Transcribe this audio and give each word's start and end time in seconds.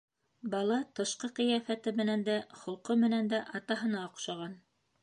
Бала 0.53 0.77
тышҡы 0.99 1.29
ҡиәфәте 1.41 1.93
менән 2.01 2.27
дә, 2.31 2.39
холҡо 2.63 2.99
менән 3.07 3.31
дә 3.37 3.45
атаһына 3.61 4.05
оҡшаған. 4.11 4.63